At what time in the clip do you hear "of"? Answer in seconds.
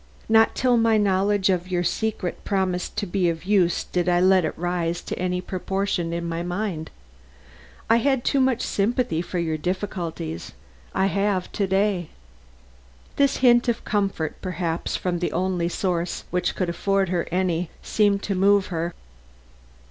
1.51-1.69, 3.29-3.45, 13.67-13.85